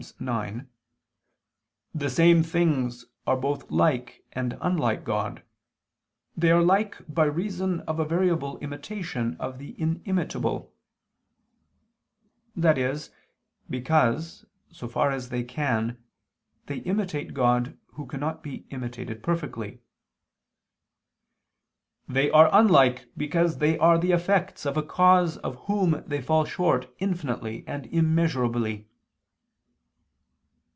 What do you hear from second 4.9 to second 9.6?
God. They are like by reason of a variable imitation of